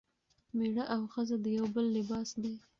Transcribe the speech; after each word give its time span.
میړه 0.57 0.83
او 0.93 1.01
ښځه 1.13 1.35
د 1.43 1.45
یو 1.57 1.65
بل 1.75 1.85
لباس 1.97 2.29
دي. 2.41 2.53